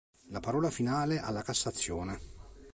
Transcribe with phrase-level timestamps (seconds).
[0.29, 2.19] La parola finale alla Cassazione.